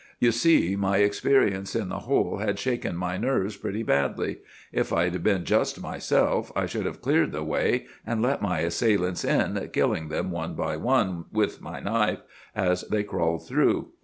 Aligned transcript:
You 0.19 0.31
see, 0.31 0.75
my 0.75 0.97
experience 0.97 1.75
in 1.75 1.89
the 1.89 1.99
hole 1.99 2.37
had 2.39 2.57
shaken 2.57 2.95
my 2.95 3.17
nerves 3.19 3.55
pretty 3.55 3.83
badly. 3.83 4.39
If 4.71 4.91
I'd 4.91 5.21
been 5.23 5.45
just 5.45 5.79
myself, 5.79 6.51
I 6.55 6.65
should 6.65 6.87
have 6.87 7.03
cleared 7.03 7.31
the 7.33 7.43
way, 7.43 7.85
and 8.03 8.19
let 8.19 8.41
my 8.41 8.61
assailants 8.61 9.23
in, 9.23 9.69
killing 9.71 10.07
them 10.09 10.31
one 10.31 10.55
by 10.55 10.75
one, 10.75 11.25
with 11.31 11.61
my 11.61 11.81
knife, 11.81 12.23
as 12.55 12.81
they 12.89 13.03
crawled 13.03 13.47
through. 13.47 13.89